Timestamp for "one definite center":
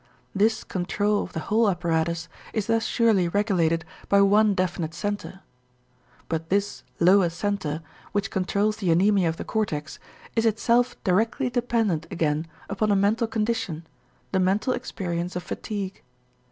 4.21-5.41